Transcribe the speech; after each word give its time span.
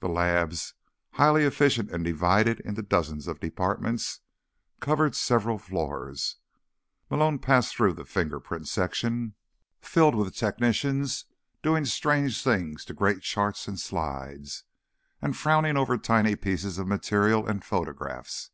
The 0.00 0.08
labs, 0.08 0.74
highly 1.12 1.44
efficient 1.44 1.92
and 1.92 2.04
divided 2.04 2.58
into 2.58 2.82
dozens 2.82 3.28
of 3.28 3.38
departments, 3.38 4.18
covered 4.80 5.14
several 5.14 5.58
floors. 5.58 6.38
Malone 7.08 7.38
passed 7.38 7.76
through 7.76 7.92
the 7.92 8.04
Fingerprint 8.04 8.66
section, 8.66 9.36
filled 9.80 10.16
with 10.16 10.34
technicians 10.34 11.26
doing 11.62 11.84
strange 11.84 12.42
things 12.42 12.84
to 12.86 12.94
great 12.94 13.22
charts 13.22 13.68
and 13.68 13.78
slides, 13.78 14.64
and 15.22 15.36
frowning 15.36 15.76
over 15.76 15.96
tiny 15.96 16.34
pieces 16.34 16.76
of 16.78 16.88
material 16.88 17.46
and 17.46 17.64
photographs. 17.64 18.50